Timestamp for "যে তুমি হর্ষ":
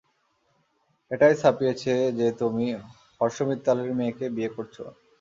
2.19-3.37